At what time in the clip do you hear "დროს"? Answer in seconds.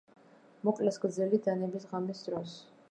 2.31-2.61